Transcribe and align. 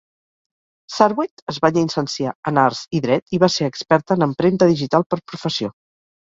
Sarwate 0.93 1.43
es 1.51 1.59
va 1.65 1.69
llicenciar 1.75 2.33
en 2.53 2.57
Arts 2.61 2.81
i 3.01 3.03
dret 3.07 3.37
i 3.39 3.41
va 3.45 3.51
ser 3.57 3.69
experta 3.73 4.17
en 4.19 4.27
empremta 4.29 4.71
digital 4.73 5.07
per 5.13 5.21
professió. 5.35 5.73